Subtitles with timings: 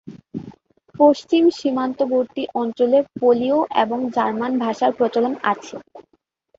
[0.95, 5.75] পশ্চিম সীমান্তবর্তী অঞ্চলে পোলীয় এবং জার্মান ভাষার প্রচলন আছে।